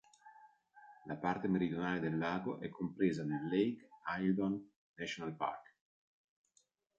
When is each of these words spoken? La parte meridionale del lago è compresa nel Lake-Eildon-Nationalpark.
La 1.03 1.15
parte 1.17 1.47
meridionale 1.47 1.99
del 1.99 2.17
lago 2.17 2.59
è 2.59 2.69
compresa 2.69 3.23
nel 3.23 3.43
Lake-Eildon-Nationalpark. 3.43 5.75